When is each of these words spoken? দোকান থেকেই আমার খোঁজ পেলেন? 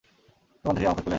দোকান 0.65 0.73
থেকেই 0.75 0.87
আমার 0.87 0.95
খোঁজ 0.95 0.97
পেলেন? 0.97 1.09